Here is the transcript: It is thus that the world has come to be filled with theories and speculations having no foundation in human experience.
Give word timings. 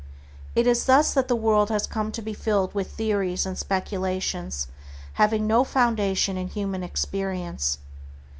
It 0.55 0.65
is 0.65 0.85
thus 0.85 1.13
that 1.13 1.27
the 1.27 1.35
world 1.35 1.69
has 1.69 1.85
come 1.85 2.11
to 2.13 2.23
be 2.23 2.33
filled 2.33 2.73
with 2.73 2.89
theories 2.91 3.45
and 3.45 3.55
speculations 3.55 4.67
having 5.21 5.45
no 5.45 5.63
foundation 5.63 6.37
in 6.37 6.47
human 6.47 6.81
experience. 6.81 7.77